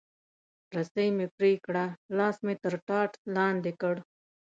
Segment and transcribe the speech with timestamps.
[0.75, 1.85] رسۍ مې پرې کړه،
[2.17, 3.95] لاس مې تر ټاټ لاندې کړ.